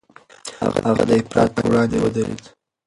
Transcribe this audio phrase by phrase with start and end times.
[0.85, 2.43] هغه د افراط پر وړاندې ودرېد.